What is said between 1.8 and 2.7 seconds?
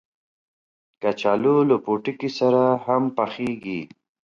پوټکي سره